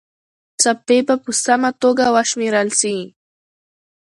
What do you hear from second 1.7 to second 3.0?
توګه وشمېرل سي.